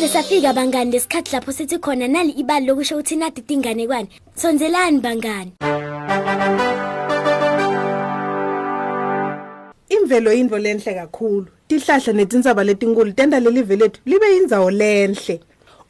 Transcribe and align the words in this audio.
Size 0.00 0.12
safika 0.12 0.52
bangani 0.52 0.92
lesikhathi 0.92 1.32
lapho 1.32 1.52
sithi 1.52 1.78
khona 1.78 2.08
nali 2.08 2.32
ibali 2.32 2.66
lokusho 2.66 2.94
ukuthi 2.94 3.16
nadi 3.16 3.40
dinganekwane. 3.42 4.08
Sonzelani 4.34 5.00
bangani. 5.00 5.52
Imvelo 9.88 10.32
yinto 10.32 10.58
lenhle 10.58 10.94
kakhulu. 10.94 11.46
Tihlahla 11.68 12.12
netinsaba 12.12 12.64
letinkulu 12.64 13.12
tenda 13.12 13.40
leli 13.40 13.62
velethu 13.62 14.00
libe 14.06 14.26
yindzawo 14.34 14.70
lenhle. 14.70 15.40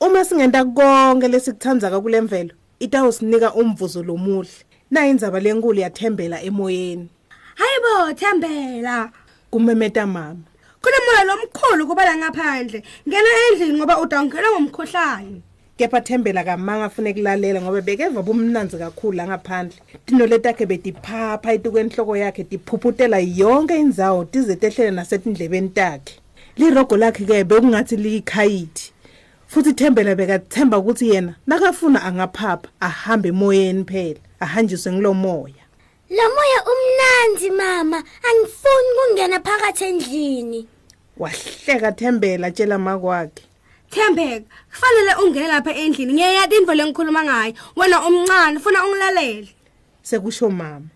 Uma 0.00 0.24
singenta 0.24 0.64
konke 0.64 1.28
lesikuthandzaka 1.28 2.00
kule 2.00 2.20
mvelo, 2.20 2.50
itawusinika 2.80 3.54
umvuzo 3.54 4.02
lomuhle. 4.02 4.50
Na 4.90 5.06
indzaba 5.06 5.40
lenkulu 5.40 5.80
yathembela 5.80 6.42
emoyeni. 6.42 7.08
Hayibo 7.54 8.14
Thembela. 8.18 9.12
Kumemeta 9.50 10.06
mama. 10.06 10.49
Kunomoya 10.82 11.24
lomkhulu 11.24 11.86
kubala 11.86 12.16
ngaphandle. 12.16 12.82
Ngena 13.08 13.28
endlini 13.50 13.78
ngoba 13.78 14.00
udangena 14.00 14.48
ngomkhohlane. 14.52 15.40
Kepha 15.76 16.00
Thembela 16.00 16.44
kamanga 16.44 16.84
afune 16.84 17.12
kulalela 17.14 17.60
ngoba 17.60 17.80
bekeva 17.80 18.22
bumnanzi 18.22 18.78
kakhulu 18.78 19.16
la 19.16 19.26
ngaphandle. 19.26 19.76
Tino 20.06 20.26
letakhe 20.26 20.66
betiphapha 20.66 21.52
etukweni 21.52 21.90
enhloko 21.90 22.16
yakhe 22.16 22.44
tiphuphutela 22.44 23.18
yonke 23.18 23.76
indzawo 23.76 24.24
tize 24.24 24.56
tehlele 24.56 24.90
nasetindlebeni 24.90 25.68
takhe. 25.68 26.20
Lirogo 26.56 26.96
lakhe 26.96 27.24
ke 27.24 27.44
bekungathi 27.44 27.96
likhayithi. 27.96 28.92
Futhi 29.48 29.72
Thembela 29.74 30.14
bekathemba 30.14 30.78
ukuthi 30.78 31.10
yena 31.10 31.34
nakafuna 31.46 32.02
angaphapha 32.04 32.68
ahambe 32.80 33.28
emoyeni 33.28 33.84
phela, 33.84 34.20
ahanjiswe 34.40 34.92
ngilomoya. 34.92 35.64
Lo 36.10 36.24
moya 36.34 36.60
umnandi 37.00 37.50
mama, 37.50 37.96
angifuni 37.96 38.90
kungena 38.96 39.40
phakathi 39.40 39.84
endlini. 39.84 40.66
Wahleka 41.18 41.92
Thembela 41.92 42.50
tshela 42.50 42.78
makwakhe. 42.78 43.42
Thembeka, 43.90 44.44
kufanele 44.70 45.14
ungene 45.24 45.48
lapha 45.48 45.74
endlini. 45.74 46.12
Ngiyayati 46.12 46.56
indvo 46.56 46.74
lengikhuluma 46.74 47.24
ngayo. 47.24 47.54
Wena 47.76 48.06
umncane 48.06 48.56
ufuna 48.58 48.84
ungilalele. 48.84 49.48
Sekusho 50.02 50.50
mama. 50.50 50.86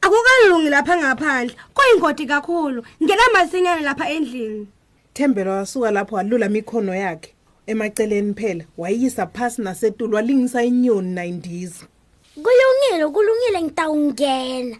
Akukalungi 0.00 0.70
lapha 0.70 0.96
ngaphandle. 0.96 1.56
Kuyingoti 1.74 2.26
kakhulu. 2.26 2.84
Ngena 3.02 3.22
masinyane 3.32 3.82
lapha 3.82 4.08
endlini. 4.08 4.66
Thembela 5.14 5.52
wasuka 5.52 5.90
lapho 5.90 6.16
walula 6.16 6.46
imikhono 6.46 6.94
yakhe 6.94 7.34
emaceleni 7.66 8.34
phela 8.34 8.64
wayisa 8.78 9.26
phasi 9.26 9.62
nasetulu 9.62 10.14
walingisa 10.16 10.62
inyoni 10.62 11.14
nayindiza 11.14 11.86
Kulungile, 12.34 13.08
kulungile 13.12 13.62
ngitawungena. 13.62 14.76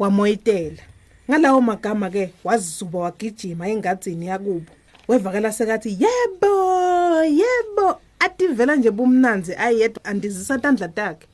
Wamoyitela. 0.00 0.82
Ngalawo 1.30 1.60
magama 1.60 2.10
ke 2.10 2.32
wazizuba 2.44 2.98
wagijima 2.98 3.68
engadzini 3.68 4.26
yakubo. 4.26 4.72
Wevakala 5.08 5.52
sekathi 5.52 5.98
yebo 6.00 7.24
yebo 7.24 8.00
ativela 8.18 8.76
nje 8.76 8.90
bumnanzi 8.90 9.54
ayedwa 9.54 10.04
andizisa 10.04 10.58
tandla 10.58 10.88
takhe. 10.88 11.26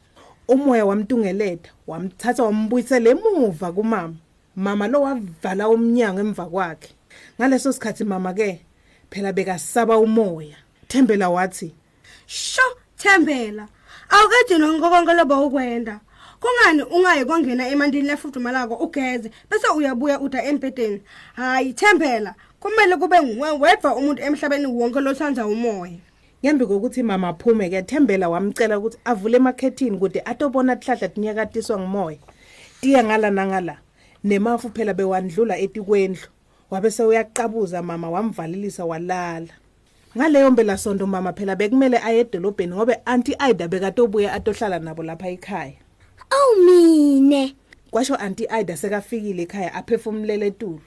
Umoya 0.49 0.85
wamtungeleta 0.85 1.71
wamthatha 1.87 2.43
wambuyisela 2.43 3.11
emuva 3.11 3.73
kumama. 3.73 4.15
Mama 4.57 4.89
lo 4.89 5.03
wavala 5.03 5.69
umnyango 5.69 6.21
emva 6.21 6.47
kwakhe. 6.47 6.89
Ngaleso 7.41 7.73
sikhathi 7.73 8.05
mama 8.05 8.35
ke 8.35 8.61
phela 9.11 9.33
bekasaba 9.33 9.99
umoya. 9.99 10.57
Thembela 10.89 11.31
wathi 11.31 11.73
Sho 12.27 12.63
Thembela. 12.97 13.69
Awukade 14.09 14.59
nonkonke 14.59 15.15
lobo 15.15 15.47
ukwenda. 15.47 16.01
Kungani 16.41 16.83
ungayi 16.83 17.25
kongena 17.25 17.69
emandini 17.69 18.09
lefudumalako 18.09 18.75
ugeze 18.75 19.31
bese 19.51 19.69
uyabuya 19.77 20.21
uda 20.21 20.43
embedeni. 20.45 21.03
Hayi 21.35 21.73
Thembela, 21.73 22.35
kumele 22.61 22.97
kube 22.97 23.23
nguwe 23.23 23.51
wedwa 23.51 23.97
umuntu 23.97 24.23
emhlabeni 24.23 24.67
wonke 24.67 25.01
lothandza 25.01 25.47
umoya. 25.47 25.99
ngembi 26.45 26.67
kokuthi 26.67 27.03
mama 27.03 27.29
aphume 27.29 27.71
ke 27.71 27.83
thembela 27.83 28.29
wamcela 28.29 28.79
ukuthi 28.79 28.99
avule 29.05 29.37
emakhethini 29.37 29.99
kude 29.99 30.23
atobona 30.25 30.77
tihlahla 30.77 31.09
tinyakatiswa 31.09 31.79
ngumoya 31.79 32.19
tiya 32.81 33.05
ngala 33.05 33.31
nangala 33.31 33.79
nemafu 34.25 34.71
phela 34.71 34.95
bewandlula 34.95 35.59
etikwendlu 35.59 36.29
wabe 36.71 36.91
sewuyaqabuza 36.91 37.83
mama 37.83 38.11
wamvalelisa 38.11 38.85
walala 38.85 39.55
ngaleyo 40.17 40.51
mpelasonto 40.51 41.07
mama 41.07 41.33
phela 41.33 41.57
bekumele 41.57 41.99
aye 41.99 42.21
edolobheni 42.21 42.75
ngobe 42.75 42.95
anti 43.05 43.35
aida 43.39 43.69
bekatobuya 43.69 44.33
atohlala 44.33 44.79
nabo 44.79 45.03
lapha 45.03 45.29
ekhaya 45.29 45.86
Awu 46.31 46.65
mine. 46.67 47.57
kwasho 47.91 48.15
anti 48.17 48.47
aida 48.47 48.77
sekafikile 48.77 49.43
ekhaya 49.43 49.75
aphefumulele 49.75 50.47
etulu 50.47 50.81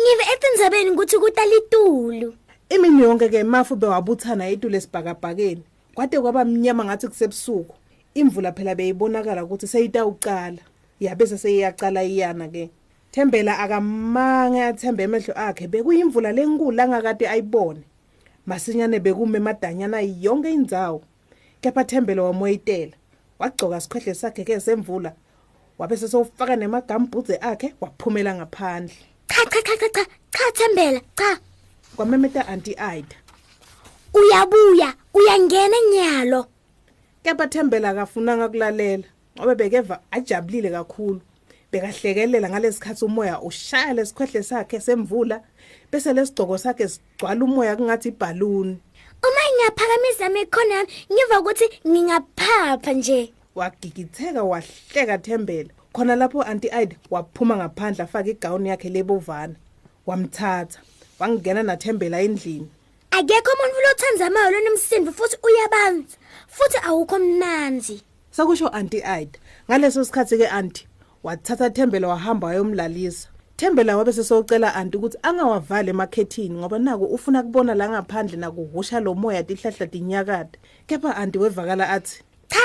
Ngive 0.00 0.24
etindzabeni 0.34 0.90
ukuthi 0.90 1.18
kutalitulu. 1.18 2.34
imini 2.68 3.02
yonke 3.02 3.28
ke 3.28 3.44
mafu 3.44 3.76
bewabuthana 3.76 4.48
etulu 4.48 4.76
esibhakabhakeni. 4.76 5.62
Kwade 5.94 6.20
kwaba 6.20 6.44
mnyama 6.44 6.84
ngathi 6.84 7.08
kusebusuku. 7.08 7.74
Imvula 8.14 8.52
phela 8.52 8.74
beyibonakala 8.74 9.44
ukuthi 9.44 9.66
seyitawuqala 9.66 10.62
yabe 11.00 11.26
seseyiyaqala 11.26 12.04
iyana 12.04 12.48
ke 12.48 12.70
thembela 13.12 13.58
akamange 13.58 14.62
athembe 14.62 15.02
emehlo 15.02 15.34
akhe 15.36 15.66
bekuyimvula 15.66 16.32
lenkulu 16.32 16.80
angakade 16.82 17.28
ayibone. 17.28 17.82
Masinyane 18.46 19.00
bekume 19.00 19.38
emadanyana 19.38 20.00
yonke 20.00 20.50
indzawo. 20.50 21.02
Kepha 21.60 21.84
thembela 21.84 22.22
wamoyitela. 22.22 22.92
Wagcoka 23.38 23.80
sikhwehle 23.80 24.14
sakhe 24.14 24.44
ke 24.44 24.60
semvula 24.60 25.12
wabe 25.78 25.96
sesofaka 25.96 26.56
nemagambhudze 26.56 27.38
akhe 27.40 27.74
waphumela 27.80 28.34
ngaphandle 28.34 28.94
Cha 29.28 29.44
cha 29.50 29.62
cha 29.62 29.76
cha 29.76 29.88
cha, 29.88 30.04
cha 30.30 30.52
Thembela, 30.54 31.00
cha. 31.18 31.38
kwamemeta 31.96 32.46
anti 32.48 32.74
aida 32.78 33.16
Uyabuya, 34.14 34.94
uyangena 35.14 35.76
nyalo. 35.92 36.46
kepha 37.22 37.46
thembela 37.46 37.90
akafunanga 37.90 38.48
kulalela 38.48 39.04
ngoba 39.38 39.54
bekeva 39.54 40.00
ajabulile 40.10 40.70
kakhulu 40.70 41.20
bekahlekelela 41.72 42.48
ngalesikhathi 42.50 43.04
umoya 43.04 43.40
ushaya 43.42 43.92
lesikhwehle 43.94 44.42
sakhe 44.42 44.80
semvula 44.80 45.40
bese 45.92 46.12
lesigcoko 46.12 46.58
sakhe 46.58 46.88
sigcwala 46.88 47.44
umoya 47.44 47.76
kungathi 47.76 48.08
ibhaluni 48.08 48.78
Uma 49.26 49.42
ngiyaphakamisa 49.54 50.26
imikhono 50.26 50.72
yami, 50.74 50.92
ngiva 51.12 51.40
ukuthi 51.40 51.66
ngingaphapha 51.88 52.92
nje. 52.92 53.32
wagigitheka 53.54 54.42
wahleka 54.42 55.18
thembela 55.18 55.70
khona 55.92 56.16
lapho 56.16 56.42
anti 56.42 56.68
aida 56.70 56.96
waphuma 57.10 57.56
ngaphandle 57.56 58.04
afaka 58.04 58.30
igawuni 58.30 58.68
yakhe 58.68 58.88
lebovana 58.88 59.54
wamthatha 60.06 60.80
wangena 61.18 61.62
nathembela 61.62 62.20
endlini 62.20 62.68
Akekho 63.10 63.50
umuntu 63.54 63.78
lothandza 63.86 64.26
amayo 64.26 64.50
lonomsindo 64.50 65.12
futhi 65.12 65.36
uyabanza. 65.42 66.16
Futhi 66.48 66.78
awukho 66.82 67.18
mnanzi. 67.18 68.02
sakusho 68.30 68.68
anti 68.68 69.02
aida 69.02 69.38
ngaleso 69.68 70.04
sikhathi 70.04 70.38
ke 70.38 70.48
anti 70.48 70.88
wathatha 71.22 71.70
thembela 71.70 72.08
wahamba 72.08 72.46
wayomlalisa 72.48 73.28
thembela 73.64 73.96
wabe 73.96 74.12
sesocela 74.12 74.74
anti 74.74 74.96
ukuthi 74.96 75.18
angawavali 75.22 75.90
emakhethini 75.90 76.58
ngoba 76.58 76.78
naku 76.78 77.04
ufuna 77.04 77.42
kubona 77.42 77.74
la 77.74 77.88
ngaphandle 77.88 78.36
nakuhusha 78.36 79.00
lo 79.00 79.14
moya 79.14 79.42
tihlahla 79.42 79.86
tinyakade 79.86 80.58
kepha 80.86 81.16
anti 81.16 81.38
wevakala 81.38 81.88
athi 81.88 82.22
Cha, 82.48 82.60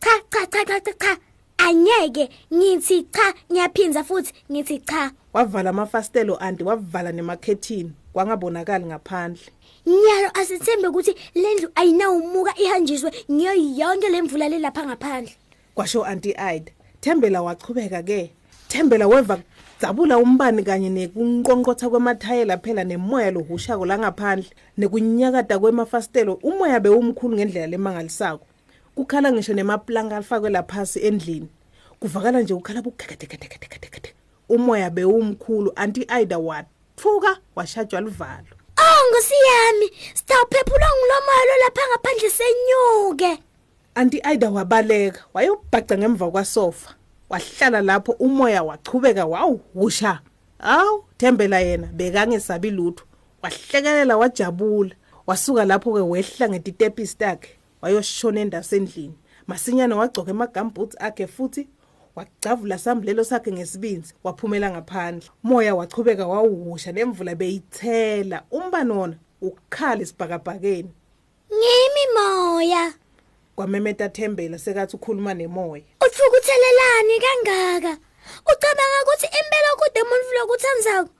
cha 0.00 0.10
cha 0.30 0.64
cha 0.64 0.80
cha 0.80 0.92
cha. 0.92 1.16
Anyeke 1.58 2.28
ngithi 2.54 3.02
cha, 3.02 3.34
ngiyaphinza 3.52 4.04
futhi 4.04 4.32
ngithi 4.52 4.78
cha. 4.78 5.10
wavala 5.32 5.70
amafastelo 5.70 6.36
anti 6.36 6.64
wavala 6.64 7.12
nemakhethini 7.12 7.92
kwangabonakali 8.12 8.84
ngaphandle 8.86 9.42
Nyalo 9.86 10.30
asithembe 10.34 10.88
ukuthi 10.88 11.14
lendlu 11.34 11.68
ayinawumuka 11.74 12.54
ihanjiswe 12.58 13.12
ngiyo 13.32 13.54
yonke 13.54 14.08
lemvula 14.08 14.48
lelapha 14.48 14.86
ngaphandle. 14.86 15.34
kwasho 15.74 16.04
anti 16.04 16.34
aida 16.36 16.72
thembela 17.00 17.42
wachubeka 17.42 18.02
ke 18.02 18.32
thembela 18.68 19.06
weva 19.06 19.38
zabula 19.80 20.18
umbani 20.18 20.62
kanye 20.62 20.88
nekunqonqotha 20.88 21.90
kwemathayela 21.90 22.58
phela 22.58 22.84
nemoya 22.84 23.30
lohushako 23.30 23.86
la 23.86 23.98
ngaphandle 23.98 24.50
nekunyakada 24.78 25.58
kwemafastelo 25.58 26.34
umoya 26.42 26.80
bewumkhulu 26.80 27.36
ngendlela 27.36 27.66
lemangalisako. 27.66 28.46
Kukhala 28.94 29.32
ngisho 29.32 29.54
nemaplanga 29.54 30.16
alifakwe 30.16 30.50
laphasi 30.50 30.98
endlini. 31.00 31.48
Kuvakala 32.00 32.40
nje 32.40 32.54
ukhala 32.54 32.82
bukhekethekethekethekethi 32.82 34.14
umoya 34.48 34.90
bewumkhulu 34.90 35.72
anti 35.76 36.04
aida 36.08 36.38
wathuka 36.38 37.38
washajwa 37.56 38.00
livalo 38.00 38.54
Oh 38.76 39.00
ngosiyami, 39.10 39.90
sitawuphephulwa 40.14 40.88
ngulomoya 40.96 41.44
lo 41.48 41.54
lapha 41.64 41.82
ngaphandle 41.90 42.30
senyuke. 42.30 43.42
anti 43.94 44.20
aida 44.20 44.50
wabaleka 44.50 45.24
wayobhaca 45.34 45.98
ngemva 45.98 46.30
kwasofa. 46.30 46.94
Wahlala 47.34 47.80
lapho 47.80 48.12
umoya 48.12 48.62
wachubeka 48.62 49.26
wawuhusha. 49.26 50.20
Awu 50.58 51.04
thembela 51.16 51.60
yena 51.60 51.86
bekangesabi 51.86 52.70
lutho. 52.70 53.04
Wahlekelela 53.42 54.16
wajabula. 54.16 54.94
Wasuka 55.26 55.64
lapho-ke 55.64 56.00
wehla 56.00 56.48
ngetitepisi 56.48 57.16
takhe 57.16 57.48
wayoshona 57.82 58.40
endasendlini. 58.40 59.14
Masinyane 59.46 59.94
wagcoka 59.94 60.30
emagamboots 60.30 60.96
akhe 61.00 61.26
futhi 61.26 61.68
wacavula 62.16 62.78
sambulelo 62.78 63.24
sakhe 63.24 63.52
ngesibinzi 63.52 64.14
waphumela 64.24 64.70
ngaphandle. 64.70 65.30
Moya 65.42 65.74
wachubeka 65.74 66.26
wawuhusha 66.26 66.92
nemvula 66.92 67.34
beyithela. 67.34 68.42
Umbani 68.50 68.90
wona 68.92 69.16
ukukhala 69.40 70.02
isibhakabhakeni 70.02 70.90
ngimi 71.54 71.64
moya 71.64 71.83
kwamemeta 73.56 74.08
Thembela 74.08 74.58
sekathi 74.58 74.96
ukhuluma 74.96 75.34
nemoya. 75.34 75.82
Uthukuthelelani 76.06 77.16
kangaka? 77.24 77.92
Ucabanga 78.50 78.98
ukuthi 79.02 79.26
impela 79.26 79.70
kude 79.78 80.00
umuntu 80.02 80.30
lokuthandzako 80.38 81.10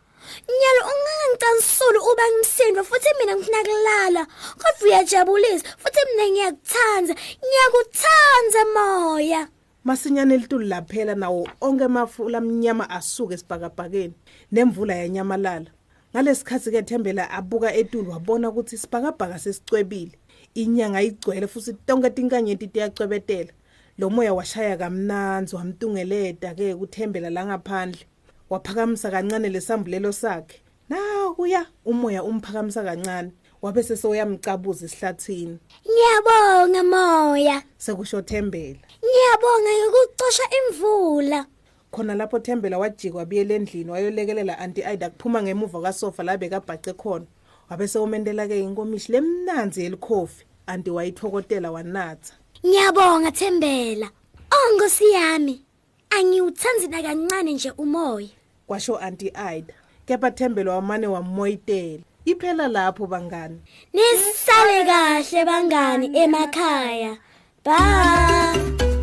nyalo 0.49 0.81
ungangicansula 0.93 2.01
uba 2.11 2.25
ngimsindwa 2.31 2.85
futhi 2.85 3.09
mina 3.19 3.37
ngifuna 3.37 3.63
kulala. 3.69 4.27
Kodwa 4.61 4.85
uyajabulisa 4.85 5.65
futhi 5.79 6.01
mina 6.09 6.25
ngiyakuthanda 6.31 7.15
ngiyakuthanda 7.45 8.63
moya. 8.75 9.49
Masinyane 9.85 10.37
litulu 10.37 10.67
laphela 10.67 11.15
nawo 11.15 11.49
onke 11.61 11.85
amafula 11.85 12.39
amnyama 12.39 12.91
asuka 12.91 13.35
esibhakabhakeni 13.35 14.15
nemvula 14.53 14.95
yanyamalala. 14.95 15.71
Ngalesikhathi 16.13 16.71
ke 16.71 16.83
Thembela 16.83 17.31
abuka 17.31 17.75
etulu 17.75 18.11
wabona 18.11 18.49
ukuthi 18.49 18.75
isibhakabhaka 18.75 19.39
sesicwebile 19.39 20.19
inyanga 20.55 21.03
igcwele 21.03 21.47
futhi 21.47 21.73
tonke 21.87 22.11
tinkanyeti 22.11 22.67
tiyacwebetela. 22.67 23.53
Lo 23.99 24.11
moya 24.11 24.35
washaya 24.35 24.77
kamnanzi 24.77 25.57
wamtungeleda 25.57 26.55
ke 26.55 26.75
kuthembela 26.75 27.31
la 27.31 27.47
ngaphandle. 27.47 28.07
Waphakamisa 28.51 29.11
kancane 29.11 29.49
lesambulelo 29.49 30.13
sakhe. 30.13 30.61
Nakuya 30.89 31.67
umoya 31.85 32.23
umphakamisa 32.23 32.83
kancane. 32.83 33.33
Wabe 33.63 33.83
sesoyamcabuza 33.83 34.85
esihlathini. 34.87 35.59
Ngiyabonga 35.87 36.83
moya. 36.83 37.63
Sekusho 37.79 38.23
Thembela 38.23 38.79
ngiyabonga 39.03 39.71
ngokucosha 39.79 40.43
imvula. 40.59 41.47
Khona 41.91 42.15
lapho 42.15 42.39
Thembela 42.39 42.79
wajika 42.79 43.19
wabiyela 43.19 43.55
endlini 43.55 43.91
wayolekelela 43.91 44.59
anti 44.59 44.85
Aida 44.85 45.11
kuphuma 45.11 45.43
ngemuva 45.43 45.81
kasofa 45.83 46.23
la 46.23 46.37
bekabhace 46.37 46.93
khona. 46.93 47.27
Wabe 47.71 47.89
sewomendela 47.89 48.49
ke 48.49 48.61
inkomishi 48.61 49.13
lemnanzi 49.13 49.85
elikhofi 49.85 50.45
anti 50.67 50.91
wayithokotela 50.91 51.71
wanatha. 51.71 52.35
Ngiyabonga 52.67 53.31
Thembela. 53.33 54.11
Oh 54.53 54.75
ngosi 54.77 55.11
yami 55.11 55.63
angiwuthanzi 56.11 56.89
nakancane 56.89 57.53
nje 57.53 57.71
umoya. 57.71 58.29
Kwasho 58.67 58.99
anti 58.99 59.31
Aida 59.35 59.75
kepha 60.07 60.31
Thembela 60.31 60.73
wamane 60.73 61.07
wamoyitela. 61.07 62.03
Iphela 62.25 62.69
lapho 62.69 63.07
bangani? 63.07 63.61
Nisale 63.93 64.85
kahle 64.85 65.45
bangani 65.45 66.19
emakhaya. 66.19 67.19
Bye. 67.65 68.94